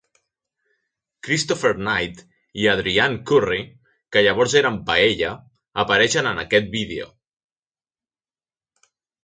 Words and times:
Christopher 1.27 1.73
Knight 1.87 2.23
i 2.61 2.65
Adrianne 2.71 3.19
Curry, 3.33 3.61
que 4.17 4.25
llavors 4.29 4.57
eren 4.63 4.81
paella, 4.89 5.31
apareixen 5.85 6.33
en 6.33 6.45
aquest 6.47 6.75
vídeo. 6.79 7.09